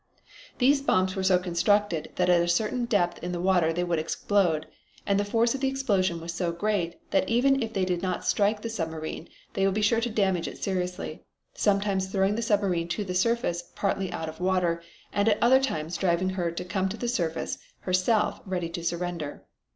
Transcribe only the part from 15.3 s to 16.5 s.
other times driving her